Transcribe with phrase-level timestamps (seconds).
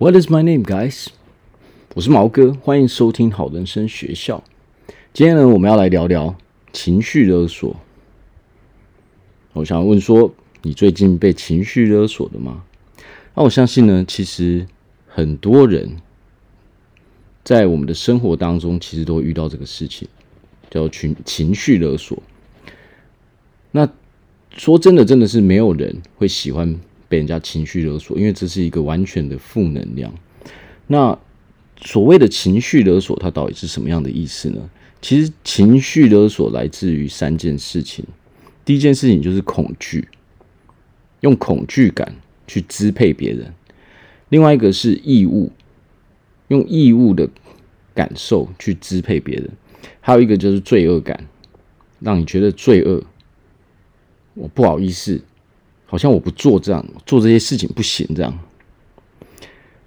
[0.00, 1.08] What is my name, guys？
[1.94, 4.42] 我是毛哥，欢迎收听好人生学校。
[5.12, 6.34] 今天呢，我们要来聊聊
[6.72, 7.76] 情绪勒索。
[9.52, 10.32] 我想问说，
[10.62, 12.64] 你最近被情绪勒索的吗？
[13.34, 14.66] 那我相信呢，其实
[15.06, 15.98] 很多人
[17.44, 20.08] 在我们的生活当中，其实都会遇到这个事情，
[20.70, 22.22] 叫情情绪勒索。
[23.70, 23.86] 那
[24.56, 26.80] 说真的，真的是没有人会喜欢。
[27.10, 30.14] 被人家情绪勒索，因为这是一个完全的负能量。
[30.86, 31.18] 那
[31.82, 34.70] 所谓的情绪勒索，它到底是什么样的意思呢？
[35.02, 38.04] 其实情绪勒索来自于三件事情。
[38.64, 40.06] 第一件事情就是恐惧，
[41.20, 42.14] 用恐惧感
[42.46, 43.46] 去支配别人；
[44.28, 45.50] 另外一个是义务，
[46.48, 47.28] 用义务的
[47.94, 49.48] 感受去支配别人；
[50.00, 51.26] 还有一个就是罪恶感，
[51.98, 53.02] 让你觉得罪恶，
[54.34, 55.20] 我不好意思。
[55.90, 58.38] 好像我不做这样，做这些事情不行这样。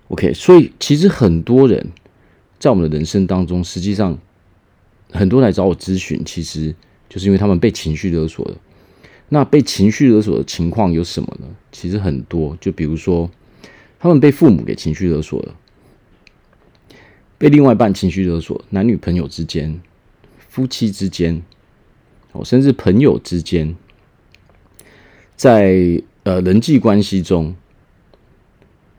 [0.10, 1.92] OK，所以其实很多人
[2.60, 4.20] 在我们的人生当中，实际上
[5.12, 6.76] 很多来找我咨询，其实
[7.08, 8.58] 就是因为他们被情绪勒索了。
[9.30, 11.48] 那被情绪勒索的情况有什么呢？
[11.72, 13.32] 其实很多，就比如说
[13.98, 15.56] 他们被父母给情绪勒索了，
[17.38, 19.80] 被另外一半情绪勒索，男女朋友之间、
[20.50, 21.42] 夫妻之间，
[22.34, 23.74] 哦，甚至朋友之间。
[25.36, 27.54] 在呃人际关系中，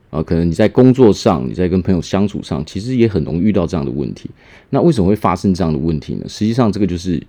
[0.09, 4.29] 啊、可能你在工作上，你在跟朋友相处上，其实也很容易遇到这样的问题。
[4.69, 6.25] 那为什么会发生这样的问题呢？
[6.27, 7.21] 实际上，这个就是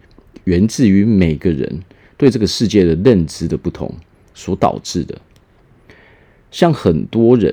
[0.44, 1.80] 源自于每个人
[2.16, 3.92] 对这个世界的认知的不同
[4.34, 5.18] 所导致的。
[6.50, 7.52] 像很多人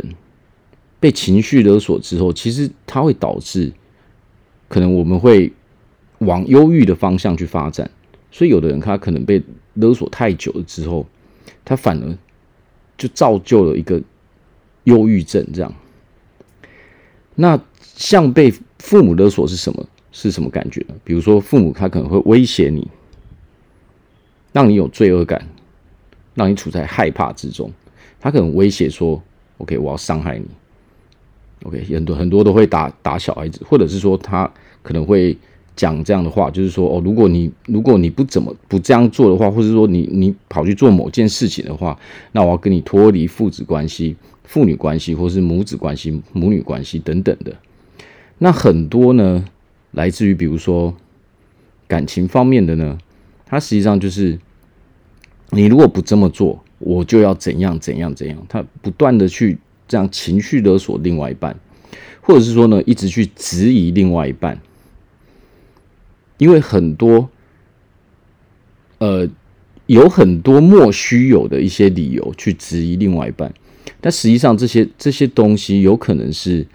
[0.99, 3.71] 被情绪勒索之后，其实它会导致
[4.67, 5.51] 可能我们会
[6.19, 7.89] 往忧郁的方向去发展。
[8.31, 9.41] 所以，有的人他可能被
[9.75, 11.07] 勒索太久了之后。
[11.65, 12.17] 他反而
[12.97, 14.01] 就造就了一个
[14.83, 15.73] 忧郁症，这样。
[17.35, 19.85] 那像被父母勒索是什么？
[20.11, 20.95] 是什么感觉呢？
[21.03, 22.87] 比如说，父母他可能会威胁你，
[24.51, 25.47] 让你有罪恶感，
[26.35, 27.71] 让你处在害怕之中。
[28.19, 29.19] 他可能威胁说
[29.57, 30.45] ：“OK，我要伤害你。
[31.63, 34.51] ”OK，很多很多都会打打小孩子，或者是说他
[34.81, 35.37] 可能会。
[35.75, 41.97] 讲这样的话，就是说哦，如果你如果你不怎么不这样做的话，或者说你你跑去做某件事情的话，
[42.31, 47.55] 那我要跟你脱离父子关系、父女关系，或是母子关系、母女关系等等的。
[48.37, 49.43] 那很多呢，
[49.91, 50.93] 来自于比如说
[51.87, 52.97] 感情方面的呢，
[53.45, 54.37] 它实际上就是
[55.49, 58.37] 你如果不这么做，我就要怎样怎样怎样。
[58.49, 59.57] 他不断的去
[59.87, 61.55] 这样情绪勒索另外一半，
[62.21, 64.59] 或者是说呢，一直去质疑另外一半。
[66.37, 67.29] 因为很多，
[68.97, 69.29] 呃，
[69.85, 73.53] 有很多莫须有的一些理由去质疑另外一半，
[74.01, 76.65] 但实际上这些这些东西有可能是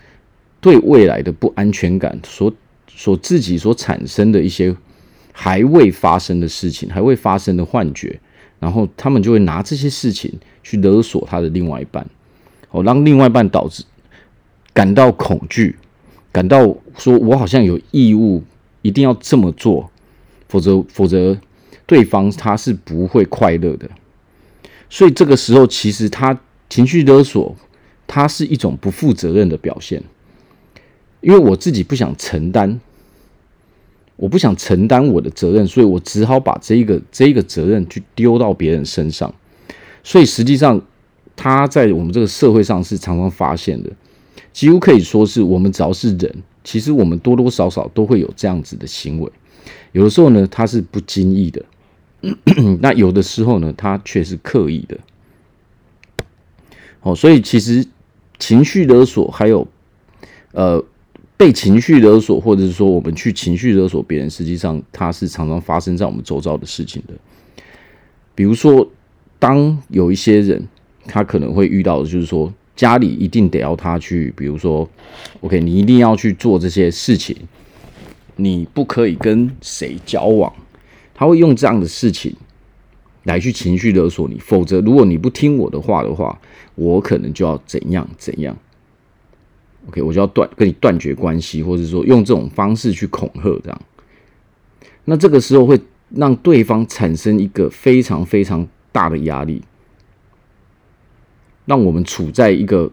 [0.61, 2.53] 对未来的不安全感所
[2.89, 4.75] 所自己所产生的一些
[5.33, 8.19] 还未发生的事情，还未发生的幻觉，
[8.61, 10.33] 然后他们就会拿这些事情
[10.63, 12.07] 去勒索他的另外一半，
[12.71, 13.83] 哦，让另外一半导致
[14.73, 15.77] 感到恐惧，
[16.31, 18.45] 感到说我好像有义务。
[18.89, 19.91] 一定要这么做，
[20.49, 21.39] 否则否则
[21.87, 23.89] 对方他是不会快乐的。
[24.89, 26.41] 所以这个时候，其实他
[26.71, 27.55] 情绪勒索，
[28.07, 30.03] 它是一种不负责任的表现。
[31.21, 32.81] 因为我自己不想承担，
[34.17, 39.35] 我不想承担我的责任，所以我只好把这一个这一个责任去丢到别人身上。
[40.03, 40.81] 所以实际上，
[41.37, 43.91] 他在我们这个社会上是常常发现的，
[44.53, 46.43] 几乎可以说是我们只要是人。
[46.69, 49.33] 其实我们多多少少都会有这样子的行为，
[49.93, 51.65] 有的时候呢，他是不经意的，
[52.83, 54.99] 那有的时候呢，他却是刻意的。
[57.01, 57.83] 哦，所以其实
[58.39, 59.67] 情绪勒索，还有
[60.53, 60.85] 呃
[61.39, 67.15] 被情绪勒索，或者是说我们去情绪勒索别人，实际上它是常常发生在我们周遭的事情的。
[68.35, 68.87] 比如说，
[69.39, 70.69] 当有一些人，
[71.07, 72.53] 他可能会遇到的就是说。
[72.79, 74.89] 家里一定得要他去，比如说
[75.41, 77.37] ，OK，你一定要去做这些事情，
[78.37, 80.55] 你不可以跟谁交往，
[81.13, 82.33] 他会用这样的事情
[83.25, 86.41] 来去情绪勒索你，否则如果你不听我的话的话，
[86.77, 88.57] 我可能就要怎样怎样
[89.89, 93.83] ，OK，我就要断跟你断绝关系，或者说用这种方式去恐吓这样，
[95.07, 95.77] 那这个时候会
[96.11, 99.61] 让对方产生一个非常非常大的压力。
[101.69, 102.91] 让我们处在一个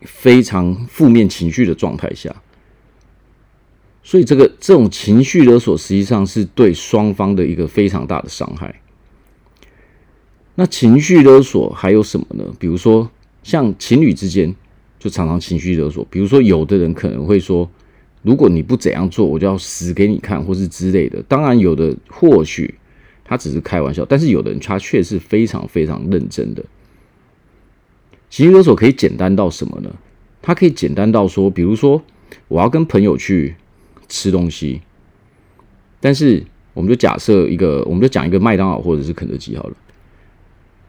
[0.00, 2.34] 非常负面情绪的状态下，
[4.02, 8.80] 所以这个这种情绪勒索实际上是对双方的一个非常大的伤害。
[10.54, 12.44] 那情绪勒索还有什么呢？
[12.58, 13.10] 比如说
[13.42, 14.54] 像情侣之间，
[14.98, 16.06] 就常常情绪勒索。
[16.10, 17.70] 比如说，有的人可能会说，
[18.22, 21.22] 如果你不怎样做，我就要死给你看，或是之类的。
[21.28, 22.74] 当然，有的或许
[23.22, 26.64] 他只是开玩笑，但是有的人他却是非常非常认真的。
[28.30, 29.94] 情绪勒索可以简单到什么呢？
[30.40, 32.02] 它可以简单到说，比如说，
[32.48, 33.54] 我要跟朋友去
[34.08, 34.80] 吃东西，
[36.00, 36.42] 但是
[36.72, 39.76] 我们就假设一个，我们就讲一个麦当劳或者是肯德基好了。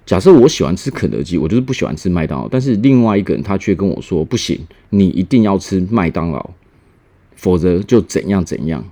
[0.05, 2.47] 假设我喜欢吃肯德基，我就是不喜欢吃麦当劳。
[2.47, 4.59] 但是另外一个人他却跟我说：“不行，
[4.89, 6.51] 你一定要吃麦当劳，
[7.35, 8.83] 否则就怎样怎样，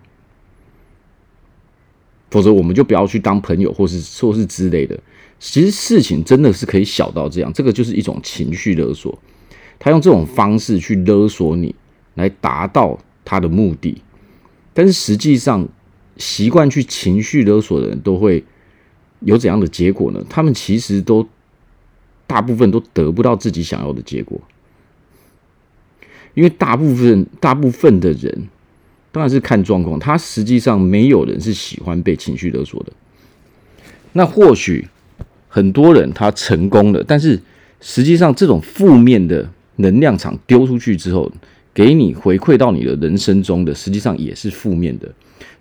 [2.29, 4.99] 否则我们就不要去当朋友，或是说是之类的。”
[5.39, 9.17] 其实事情真的是可以小到这样，这个就是一种情绪勒索。
[9.79, 11.73] 他用这种方式去勒索你，
[12.15, 14.01] 来达到他的目的。
[14.73, 15.67] 但是实际上，
[16.17, 18.43] 习惯去情绪勒索的人都会
[19.21, 20.21] 有怎样的结果呢？
[20.29, 21.25] 他们其实都
[22.27, 24.39] 大部分都得不到自己想要的结果，
[26.33, 28.49] 因为大部分大部分的人
[29.13, 29.97] 当然是看状况。
[29.97, 32.91] 他实际上没有人是喜欢被情绪勒索的。
[34.11, 34.87] 那或许
[35.49, 37.37] 很多人他成功了，但是
[37.81, 39.49] 实际上这种负面的。
[39.81, 41.31] 能量场丢出去之后，
[41.73, 45.09] 给你回馈到你的人生中的，实际上也是负面的。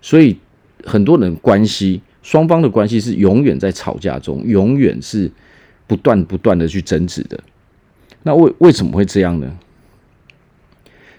[0.01, 0.35] 所以
[0.83, 5.31] 很多人关系，双方的关系是永远在吵架中，永远是
[5.87, 7.39] 不断不断的去争执的。
[8.23, 9.57] 那为为什么会这样呢？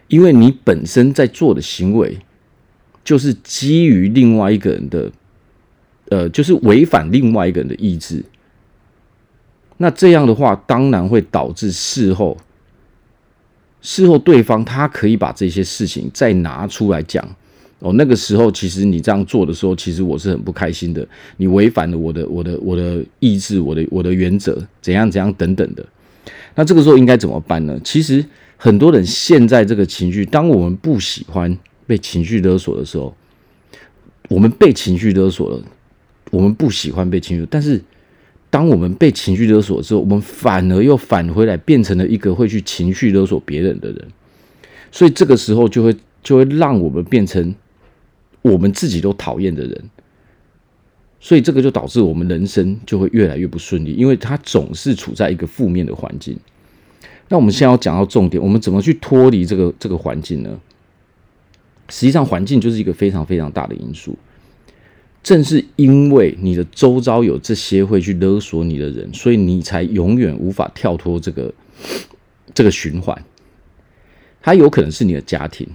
[0.09, 2.19] 因为你本身在做的行为，
[3.03, 5.11] 就是基于另外一个人的，
[6.11, 8.23] 呃，就是违反另外一个人的意志。
[9.83, 12.37] 那这样的话，当然会导致事后。
[13.81, 17.27] 事后，对方他可以把这些事情再拿出来讲
[17.79, 17.91] 哦。
[17.95, 21.07] 那个时候，其实你这样做的时候，其实我是很不开心的。
[21.39, 25.83] 你违反了我的、我的、我的意志，我的、我的原则，怎样怎样等等的。
[26.55, 27.81] 那这个时候应该怎么办呢？
[27.83, 28.23] 其实
[28.59, 33.17] 很多人现在这个情绪，当我们不喜欢被情绪勒索的时候，
[34.29, 35.63] 我们被情绪勒索了，
[36.31, 37.83] 我们不喜欢被情绪，但是。
[38.51, 44.09] 当我们被情绪勒索之后，我们反而又返回来，变成了一个会去情绪勒索别人的人，
[44.91, 47.55] 所以这个时候就会就会让我们变成
[48.43, 49.91] 我们自己都讨厌的人，
[51.21, 56.37] 所以这个就导致我们人生就会越来越不顺利，因为他总是处在一个负面的环境。
[57.29, 60.59] 那我们现在要讲到重点，我们怎么去脱离这个这个环境呢？
[61.89, 64.19] 实际上，环境就是一个非常非常大的因素。
[65.23, 71.53] 正是因为你的周遭有这些会去勒索你的人，所以你才永远无法跳脱这个
[72.55, 73.23] 这个循环。
[74.41, 75.69] 他有可能是你的家庭，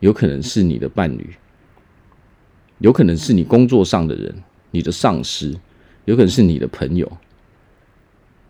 [0.00, 1.30] 有可能是你的伴侣，
[2.78, 4.34] 有可能是你工作上的人，
[4.70, 5.58] 你的上司，
[6.04, 7.10] 有可能是你的朋友。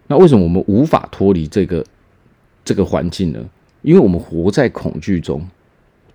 [0.08, 1.86] 那为什么我们无法脱离这个
[2.64, 3.48] 这个环境呢？
[3.82, 5.48] 因为我们活在恐惧中，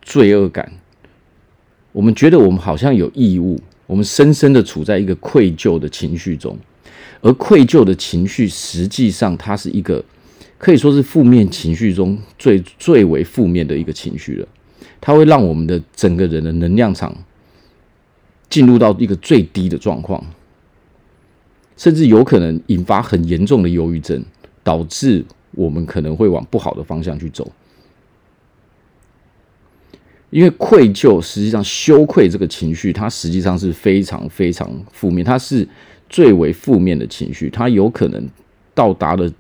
[0.02, 0.74] 罪恶感，
[1.94, 3.62] 我们觉得我们好像有义务。
[3.88, 6.58] 我们深深的处在一个愧疚的情绪中，
[7.22, 10.04] 而愧疚的情绪实际上它是一个
[10.58, 14.48] 可以说是负面情绪中最最为负面的一个情绪了。
[15.00, 17.16] 它会让我们的整个人的能量场
[18.50, 20.24] 进入到一个最低的状况，
[21.78, 24.24] 甚至有可能引发很严重的忧郁症，
[24.64, 27.52] 导致我们可能会往不好的方向去走。
[30.36, 35.66] 因为愧疚，实际上羞愧这个情绪，它实际上是非常非常负面，它是
[36.10, 37.50] 最为负面的情绪。
[37.50, 38.30] 它有可能
[38.74, 39.32] 到达了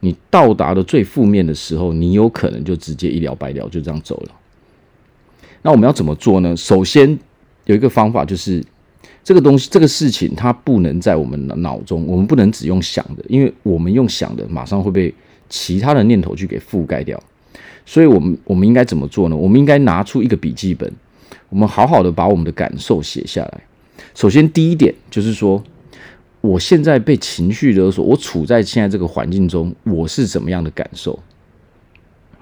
[0.00, 4.32] 你到达了最负面的时候，你有可能就直接一了百了，就这样走了。
[5.62, 6.56] 那我们要怎么做呢？
[6.56, 7.16] 首先
[7.66, 8.60] 有一个方法，就是
[9.22, 15.14] 这个东西，这个事情，它不能在我们脑中，我们不能只用想的，因为我们用想的，马上会被
[15.48, 17.22] 其他的念头去给覆盖掉。
[17.86, 19.36] 所以，我们我们应该怎么做呢？
[19.36, 20.90] 我们应该拿出一个笔记本，
[21.48, 23.60] 我们好好的把我们的感受写下来。
[24.14, 25.62] 首先，第一点就是说，
[26.40, 31.18] 我现在被情绪勒索，我处在现在这个环境中，我是怎么样的感受？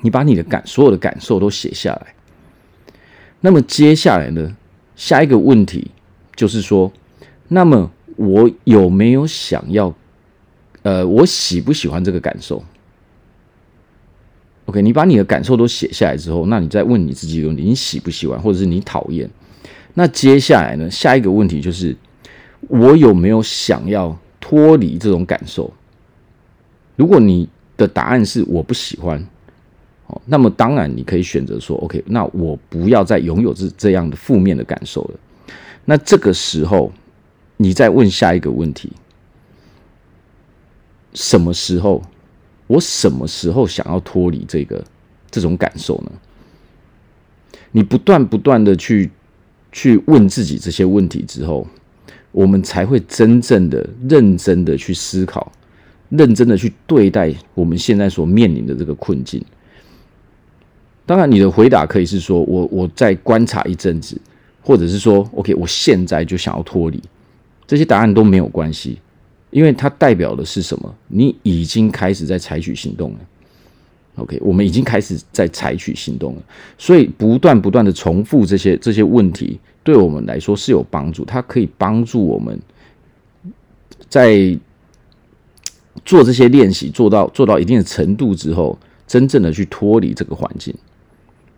[0.01, 2.15] 你把你的感所有的感受都写下来。
[3.41, 4.57] 那么接下来呢，
[4.95, 5.91] 下一个问题
[6.37, 6.93] 就是说，
[7.49, 9.95] 那么我有没有想要？
[10.83, 12.61] 呃，我喜不喜欢这个感受
[14.73, 19.29] ？OK，你把你的感受都写下来之后，那你再问你自己一个问题：你喜不喜欢，或者是你讨厌？
[19.93, 20.91] 那接下来呢？
[20.91, 21.95] 下一个问题就是：
[22.69, 25.71] 我有没有想要脱离这种感受？
[26.97, 29.23] 如果你的答案是我不喜欢，
[30.07, 35.21] 哦，那么当然你可以选择说：OK，那我不要再拥有这这样的负面的感受了。
[35.85, 36.91] 那这个时候，
[37.59, 38.91] 你再问下一个问题：
[41.13, 42.03] 什么时候？
[42.73, 44.83] 我什么时候想要脱离这个
[45.31, 46.13] 这种感受呢？
[47.71, 49.11] 你不断不断的去
[49.71, 51.67] 去问自己这些问题之后，
[52.31, 55.53] 我们才会真正的认真的去思考，
[56.09, 59.45] 认真的去对待我们现在所面临的这个困境。
[61.05, 64.19] 当然，你的回答可以是说我我再观察一阵子，
[64.63, 66.99] 或者是说 OK，我现在就想要脱离。
[67.67, 68.99] 这些答案都没有关系，
[69.53, 70.93] 因为它代表的是什么？
[71.07, 73.19] 你已经开始在采取行动了。
[74.17, 76.43] OK，我们已经开始在采取行动了，
[76.77, 81.25] 所以不断不断的重复这些这些问题，对我们来说是有帮助。
[81.25, 82.61] 它可以帮助我们
[84.09, 84.59] 在
[86.05, 90.75] 做这些练习，做到做到一定的程度之后，真正的去脱离这个环境。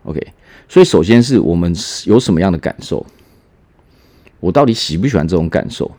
[0.03, 0.21] OK，
[0.69, 1.75] 所以首先是我们
[2.05, 3.05] 有什么样的感受？
[4.39, 5.91] 我到底喜不喜欢这种感受？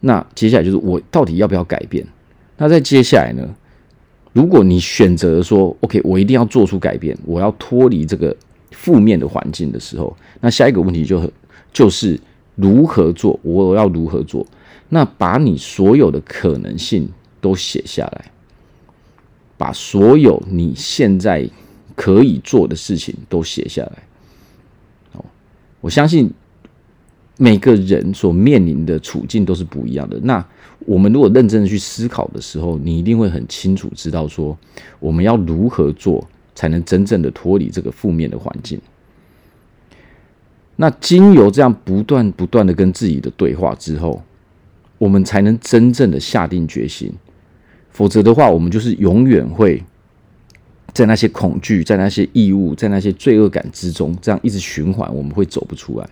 [0.00, 2.06] 那接下来就是我到底要不要改变？
[2.56, 3.48] 那在接下来呢？
[4.32, 8.36] 如果你选择说 “OK”，我一定要做出改变，我要脱离这个
[8.70, 11.32] 负面的环境的时候，那下一个问题就
[11.72, 12.20] 就是
[12.54, 13.38] 如何做？
[13.42, 14.46] 我要如何做？
[14.90, 17.08] 那把你所有的可能性
[17.40, 18.30] 都写下来，
[19.56, 21.48] 把所有你现在
[21.94, 24.02] 可以做的事情都写下来。
[25.12, 25.24] 哦，
[25.80, 26.30] 我相信
[27.38, 30.18] 每个人所面临的处境都是不一样的。
[30.22, 30.44] 那
[30.80, 34.56] 我们如果认真的去思考的时候，你一定会很清楚知道说，
[34.98, 38.80] 我们要如何做才能真正的脱离这个负面的环境。
[40.76, 44.22] 那经由这样不断不断的跟自己的对话之后，
[44.98, 47.12] 我们才能真正的下定决心。
[47.90, 49.82] 否则的话，我们就是永远会
[50.92, 56.06] 在那些恐惧、在那些义务、在那些罪恶感之中，这样一直循环，我们会走不出来。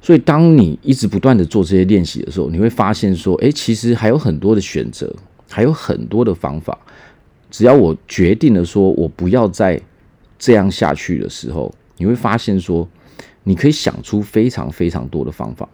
[0.00, 5.12] 所以，当你一直不断的做这些练习的时候，你会发现说，诶，其实还有很多的选择，
[5.50, 6.78] 还有很多的方法。
[7.50, 9.78] 只要我决定了说，我不要再
[10.38, 12.88] 这样下去的时候，你会发现说，
[13.42, 15.68] 你可以想出非常非常多的方法。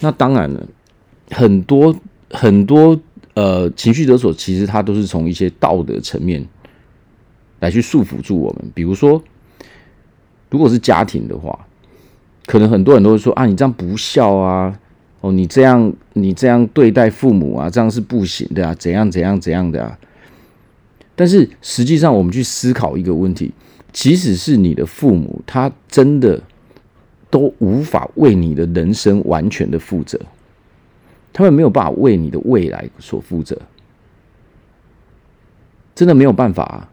[0.00, 0.66] 那当然了，
[1.30, 1.94] 很多
[2.30, 2.98] 很多
[3.34, 6.44] 呃情绪勒索，其实它都是从一些道德层面
[7.60, 8.72] 来去束缚住我们。
[8.74, 9.22] 比如说，
[10.50, 11.66] 如果是家庭的话。
[12.46, 14.78] 可能很多人都会说啊，你这样不孝啊，
[15.20, 19.98] 哦，你这样你这样对待父母啊，这样是不行的啊，怎样怎样怎样的啊。
[21.14, 23.52] 但是实际上，我们去思考一个问题，
[23.92, 26.42] 即使是你的父母，他真的
[27.30, 30.18] 都无法为你的人生完全的负责，
[31.32, 33.56] 他们没有办法为你的未来所负责，
[35.94, 36.88] 真的没有办法啊。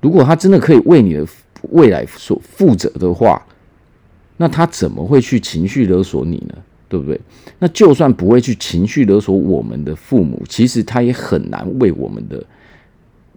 [0.00, 1.26] 如果他真的可以为你的
[1.70, 3.44] 未来所负责的话，
[4.36, 6.54] 那他怎么会去情绪勒索你呢？
[6.86, 7.20] 对不对？
[7.58, 12.44] 那就算不会去情绪勒索我们的父母，其实他也很难为我们的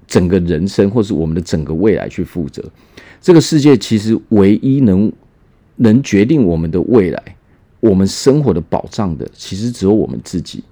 [0.06, 2.64] 整个人生或是我们的整个未来去负责。
[3.20, 5.12] 这个世界其实唯一能
[5.78, 7.24] 能决定我们的未来、
[7.80, 10.64] 我们生活的保障的，其实只有我们自己。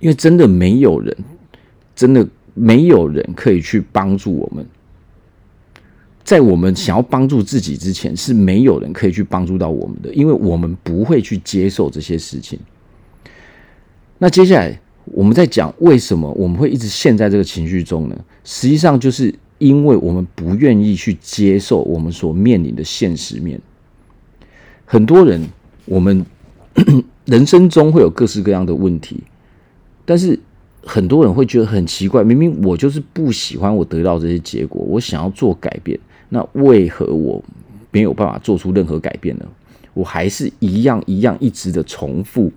[0.00, 1.16] 因为真的没有人，
[1.94, 4.66] 真的没有人可以去帮助我们。
[6.30, 12.56] 在我们想要帮助自己之前，是没有人可以去帮助到我们的，因为我们不会去接受这些事情。
[14.18, 18.16] 那接下来我们在讲为什么我们会一直陷在这个情绪中呢？
[18.44, 23.60] 实际上就是因为我们不愿意去接受我们所面临的现实面。
[24.84, 25.42] 很多人，
[25.84, 26.24] 我们
[27.26, 29.24] 人生中会有各式各样的问题，
[30.04, 30.38] 但是。
[30.82, 37.44] 很多人会觉得很奇怪，明明我就是不喜欢我得到这些结果，我想要做改变，那为何我
[37.90, 39.44] 没有办法做出任何改变呢？
[39.92, 42.50] 我还是一样一样一直的重复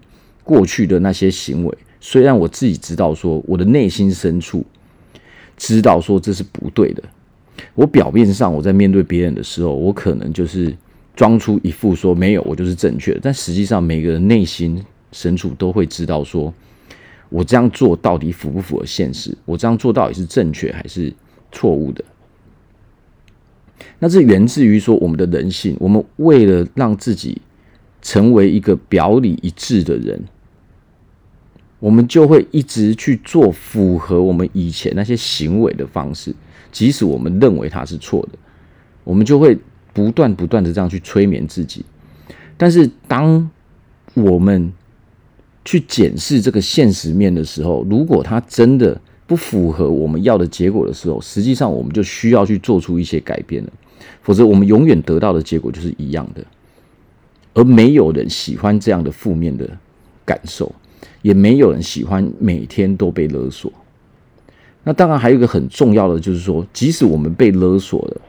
[0.44, 4.64] 过去的那些行为，虽然我自己知道说我的内心深处
[5.58, 7.04] 知道说这是不对的，
[7.76, 10.74] 我表面上我在面对别人的时候，我可能就是
[11.16, 16.54] 装出一副说没有，我就是正确的，但实际上每个人内心深处都会知道说。
[17.30, 19.36] 我这样做到底符不符合现实？
[19.44, 21.12] 我这样做到底是正确还是
[21.52, 22.06] 错误的？
[24.04, 25.78] 那这源自于说我们的人性。
[25.80, 27.42] 我们为了让自己
[28.02, 30.22] 成为一个表里一致的人，
[31.80, 36.36] 我们就会一直去做符合我们以前那些行为的方式，
[36.70, 38.38] 即使我们认为它是错的，
[39.06, 39.58] 我们就会
[39.94, 41.86] 不断不断的这样去催眠自己。
[42.58, 43.50] 但是当
[44.16, 44.74] 我们
[45.64, 53.72] 去检视这个现实面的时候，如果它真的不符合我们要的结果的时候，实际上我们就需要去做出一些改变了，
[54.22, 56.46] 否则我们永远得到的结果就是一样的，
[57.54, 59.70] 而没有人喜欢这样的负面的
[60.26, 60.74] 感受，
[61.22, 63.72] 也没有人喜欢每天都被勒索。
[64.84, 68.22] 那当然还有一个很重要的，就是说，即使我们被勒索了，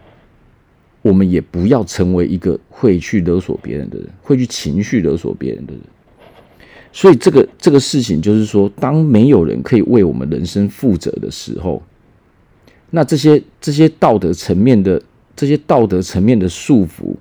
[1.03, 5.83] 我们也不要成为一个会去勒索别人的人，会去情绪勒索别人的人。
[6.93, 11.83] 所以，这个这个事情就是说，当没有人可以为我们人生负责的时候，
[12.91, 15.03] 那这些这些道德层面的
[15.37, 17.15] 这些道德层面的束缚，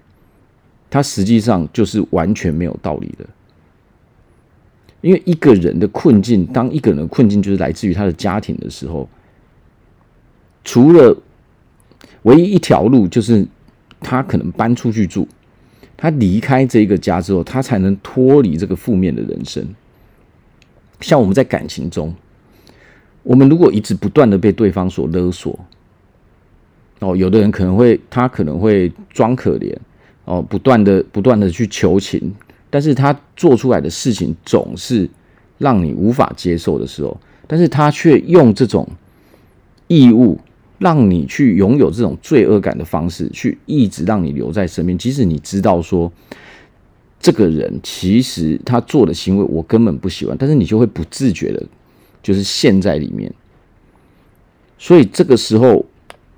[0.90, 3.26] 它实际上就是完全没有道理的。
[5.02, 9.10] 因为一个人的困境，当一个人的困境就是来自于他的家庭的时候，
[10.64, 11.18] 除了
[12.22, 13.46] 唯一一条路，就是
[14.00, 15.28] 他可能搬出去住。
[15.98, 19.66] 他离开这个家之后，他才能脱离这个负面的人生。
[21.02, 22.14] 像我们在感情中，
[23.24, 25.60] 我们如果一直不断的被对方所勒索，
[27.04, 29.76] 哦，有的人可能会，他可能会装可怜，
[30.26, 32.34] 哦，不断的不断的去求情，
[32.70, 35.10] 但是他做出来的事情总是
[35.58, 38.88] 让你无法接受的时候，但是他却用这种
[39.88, 40.40] 义务。
[40.80, 44.98] 让你去拥有这种罪恶感的方式，去一直让你留在身边。
[44.98, 46.12] 即使你知道说，
[47.22, 51.64] 这个人其实他做的行为我根本不喜欢，但是你就会不自觉的，
[52.22, 53.32] 就是陷在里面。
[54.78, 55.86] 所以这个时候，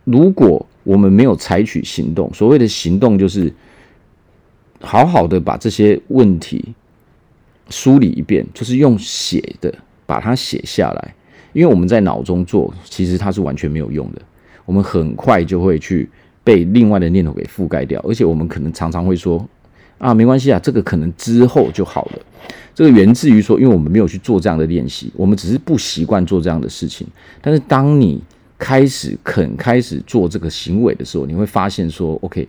[0.05, 3.53] 如果我们没有采取行动，所谓的行动就是
[4.79, 6.73] 好好的把这些问题
[7.69, 9.73] 梳理一遍，就是用写的
[10.05, 11.13] 把它写下来。
[11.53, 14.21] 因为我们在脑中做，其实它是完全没有用的。
[14.65, 16.09] 我们很快就会去
[16.43, 19.43] 被另外的念头给覆盖掉，而且我们可能常常会说
[19.97, 22.19] ：“啊，没关系啊，这个可能之后就好了。”
[22.75, 27.07] 这个源自于说，因为我们没有去做这样的练习，我们只是不习惯做这样的事情。
[27.41, 28.21] 但是当你
[28.57, 32.47] 开始肯开始做这个行为的时候，你会发现说：“OK，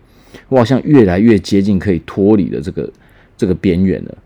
[0.48, 2.92] 我好像越来越接近可以脱离的这个
[3.36, 4.18] 这个边缘了。”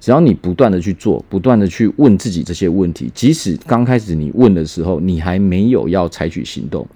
[0.00, 6.86] 只要你不断的去做，不断的去问自己这些问题，即使刚开始你问的时候，你还没有要采取行动。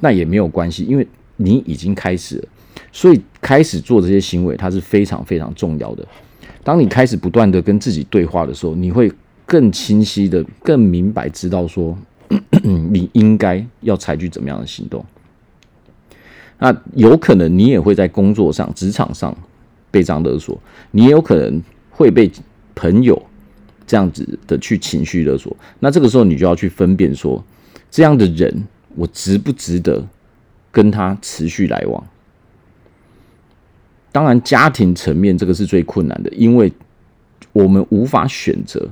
[0.00, 1.06] 那也没有关系，因为
[1.36, 2.48] 你已经开始了，
[2.92, 6.06] 所以开始做这些行为，它是非常非常重要的。
[6.62, 9.10] 当你开始不断的跟自己对话的时候，你会
[9.46, 11.96] 更清晰的、更明白知道说，
[12.62, 15.04] 你应该要采取怎么样的行动。
[16.58, 19.36] 那有可能你也会在工作上、职场上
[19.90, 20.60] 被这样勒索，
[20.90, 22.30] 你也有可能会被
[22.74, 23.20] 朋友
[23.86, 25.56] 这样子的去情绪勒索。
[25.80, 27.44] 那这个时候，你就要去分辨说，
[27.90, 28.64] 这样的人。
[28.96, 30.06] 我值不值得
[30.70, 32.06] 跟他持续来往？
[34.12, 36.72] 当然，家庭层面这个是最困难的，因为
[37.52, 38.88] 我们无法选择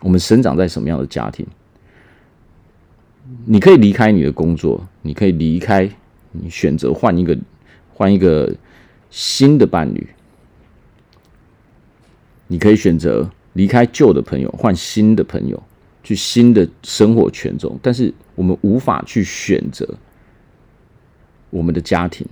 [0.00, 1.46] 我们生长在什么样的家庭。
[3.44, 5.88] 你可以离开你的工作，你可以离开，
[6.32, 7.38] 你选择换一个
[7.92, 8.54] 换一个
[9.10, 10.06] 新的伴侣，
[12.46, 15.62] 你可以选择离开旧的朋友，换新的朋友。
[16.06, 19.88] 去新的生活圈中，但是我们无法去选择
[21.48, 22.26] 我们的家庭，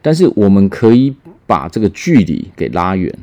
[0.00, 1.14] 但是我们可以
[1.46, 3.14] 把这个距离给拉远。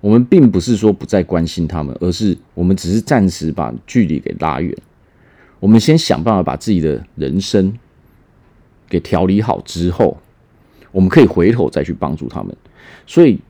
[0.00, 4.72] 我们并不是说不再关心他们，而是我们只是暂时把距离给拉远。
[5.60, 7.76] 我们先想办法把自己的人生
[8.88, 10.16] 给调理好之后，
[10.92, 12.56] 我们可以回头再去帮助他们。
[13.06, 13.40] 所以，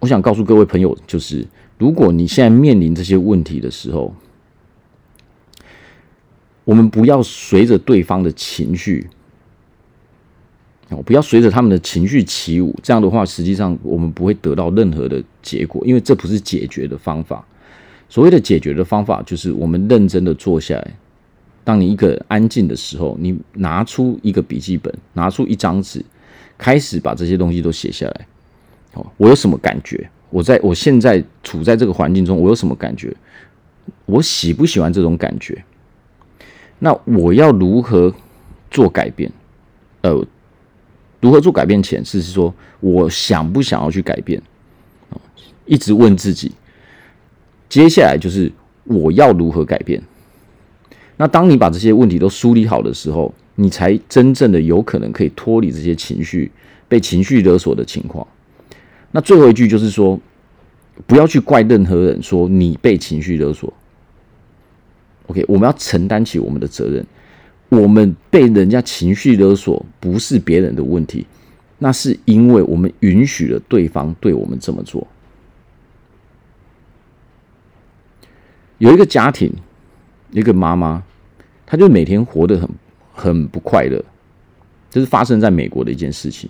[0.00, 4.14] 我想告诉各位朋友，就是如果你现在面临这些问题的时候，
[6.64, 9.08] 我们不要随着对方的情绪，
[10.88, 12.74] 哦，不要随着他们的情绪起舞。
[12.82, 17.46] 这样的话，实际上我们不会得到任何的结果，因为这不是解决的方法。
[18.08, 20.96] 所谓的解决的方法，就是我们认真的坐下来。
[21.68, 26.02] 当你一个安静的时候，你拿出一个笔记本，拿出一张纸，
[26.56, 28.26] 开始把这些东西都写下来。
[28.94, 30.08] 好，我有什么感觉？
[30.30, 33.14] 我在我现在处在这个环境中，我有什么感觉？
[34.06, 35.62] 我喜不喜欢这种感觉？
[36.78, 38.14] 那我要如何
[38.70, 39.30] 做改变？
[40.00, 40.26] 呃，
[41.20, 44.40] 如何做改变前，是说我想不想要去改变？
[45.66, 46.50] 一直问自己。
[47.68, 48.50] 接下来就是
[48.84, 50.02] 我要如何改变？
[51.18, 56.50] 那当你把这些问题都梳理好的时候，你才真正的有可能可以脱离这些情绪，
[56.88, 58.26] 被情绪勒索的情况。
[59.10, 60.18] 那最后一句就是说，
[61.06, 63.72] 不要去怪任何人，说你被情绪勒索。
[65.26, 67.04] OK，我们要承担起我们的责任。
[67.68, 71.26] 我们被人家情绪勒索，不是别人的问题，
[71.78, 75.06] 那是因为我们允许了对方对我们这么做。
[78.78, 79.52] 有一个家庭，
[80.30, 81.02] 一个妈妈，
[81.66, 82.68] 她就每天活得很
[83.12, 84.04] 很不快乐。
[84.90, 86.48] 这是发生在美国的一件事情。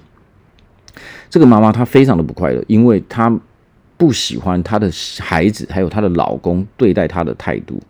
[1.28, 3.38] 这个妈妈她非常的不快乐，因为她
[3.96, 7.80] 不喜欢她的孩子还有她的老公对待她的态度。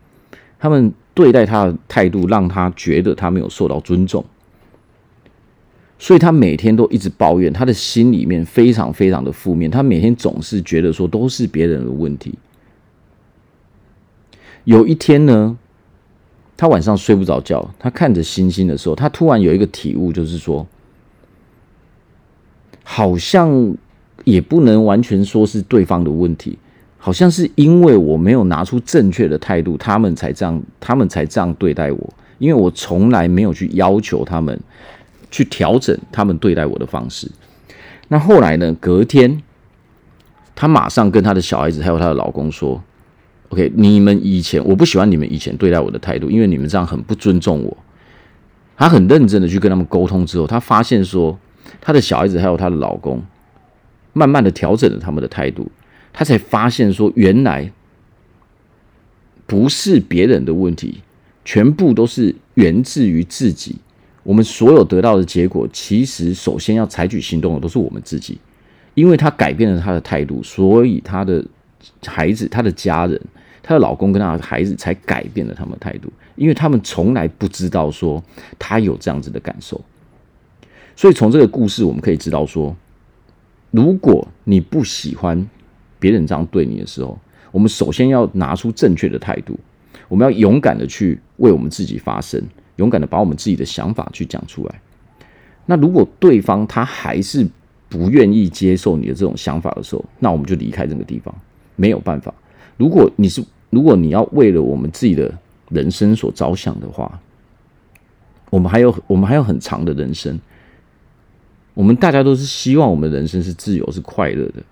[0.59, 4.24] 他们对待她的态度让她觉得她没有受到尊重，
[5.98, 12.37] 所以她每天都一直抱怨，她的心里面非常非常的负面，她每天总是觉得说都是别人的问题。
[14.64, 15.57] 有一天呢，
[16.59, 20.66] 他晚上睡不着觉，他看着星星的时候，他突然有一个体悟，就是说，
[22.83, 23.75] 好像
[24.25, 26.59] 也不能完全说是对方的问题。
[27.01, 32.14] 好像是因为我没有拿出正确的态度，他们才这样，他们才这样对待我。
[32.38, 34.59] 因为我从来没有去要求他们
[35.31, 37.31] 去调整他们对待我的方式。
[38.09, 38.75] 那后来呢？
[38.81, 39.40] 隔天，
[40.57, 42.83] 他马上跟他的小孩子还有他的老公说
[43.49, 47.77] ：“OK，你们以前我不喜欢你们以前对待我的态度，因为你们这样很不尊重我。”
[48.77, 51.37] 他很认真的去跟他们沟通之后，他发现说，
[51.81, 53.23] 他的小孩子还有他的老公，
[54.13, 55.69] 慢慢的调整了他们的态度。
[56.13, 57.73] 他才发现说，原来
[59.47, 61.01] 不是别人的问题，
[61.45, 63.77] 全部都是源自于自己。
[64.23, 68.39] 我们所有得到的结果，其实首先要采取行动的都是我们自己。
[68.95, 71.45] 因为他改变了他的态度，所以他的
[72.07, 73.21] 孩子、他的家人、
[73.62, 76.12] 他的老公跟他的孩子才改变了他们的态度。
[76.37, 78.23] 因为他们从来不知道说
[78.59, 79.81] 他有这样子的感受。
[80.95, 82.77] 所以从这个故事，我们可以知道说，
[83.71, 85.49] 如果你不喜欢。
[86.01, 87.19] 别人这样对你的时候，
[87.51, 89.59] 我们首先要拿出正确的态度，
[90.07, 92.41] 我们要勇敢的去为我们自己发声，
[92.77, 94.81] 勇敢的把我们自己的想法去讲出来。
[95.67, 97.45] 那如果对方他还是
[97.88, 101.35] 不愿意接受你的这种想法的时候，那我们就离开这个地方，
[101.79, 102.35] 没有办法。
[102.77, 105.33] 如果你是，如果你要为了我们自己的
[105.71, 107.19] 人生所着想的话，
[108.51, 110.38] 我们还有我们还有很长的人生，
[111.75, 114.62] 我们大家都是希望我们人生是自由是快乐的。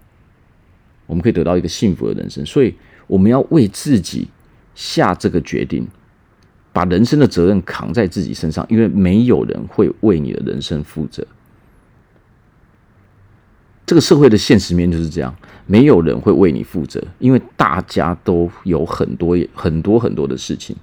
[1.07, 2.75] 我们可以得到一个幸福的人生，所以
[3.07, 4.27] 我们要为自己
[4.75, 5.87] 下这个决定，
[6.73, 11.25] 把人生的责任扛在自己身上，因为没有人会为你的人生负责。
[13.87, 15.35] 这个社会的现实面就是这样，
[15.67, 20.77] 没有人会为你负责，因为大家都有很多很多很多的事情，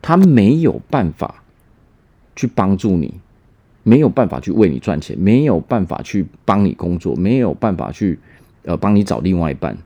[0.00, 1.44] 他没有办法
[2.34, 3.14] 去帮助你，
[3.82, 8.18] 没有办法去为你赚钱，没有办法去帮你工作，没有办法去。
[8.64, 9.76] 呃帮你找另外一半，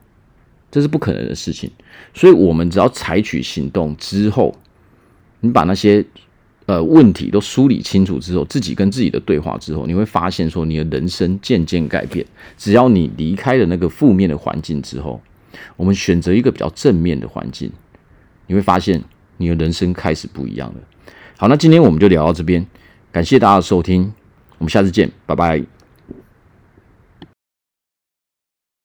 [0.70, 1.70] 这是不可能的事情。
[2.12, 4.54] 所以，我们只要采取行动之后，
[5.40, 6.04] 你把那些
[6.66, 12.26] 呃问题都梳理清楚之后，自己跟自己的对话之后，你会发现说，你的人生渐渐改变。
[12.58, 15.20] 只要你离开了那个负面的环境之后，
[15.76, 17.70] 我们选择一个比较正面的环境，
[18.46, 19.02] 你会发现
[19.36, 20.80] 你的人生开始不一样了。
[21.38, 22.66] 好，那今天我们就聊到这边，
[23.12, 24.12] 感谢大家的收听，
[24.58, 25.75] 我们下次见，拜拜。